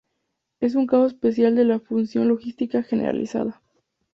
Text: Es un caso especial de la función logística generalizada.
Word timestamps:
Es 0.59 0.73
un 0.73 0.87
caso 0.87 1.05
especial 1.05 1.55
de 1.55 1.63
la 1.63 1.79
función 1.79 2.27
logística 2.27 2.81
generalizada. 2.81 3.61